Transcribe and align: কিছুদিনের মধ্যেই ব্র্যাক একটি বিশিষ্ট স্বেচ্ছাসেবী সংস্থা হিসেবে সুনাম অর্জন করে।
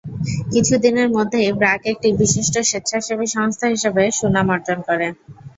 কিছুদিনের 0.53 1.07
মধ্যেই 1.11 1.49
ব্র্যাক 1.53 1.81
একটি 1.91 2.07
বিশিষ্ট 2.19 2.55
স্বেচ্ছাসেবী 2.69 3.27
সংস্থা 3.35 3.65
হিসেবে 3.67 4.03
সুনাম 4.11 4.47
অর্জন 4.49 4.79
করে। 4.87 5.07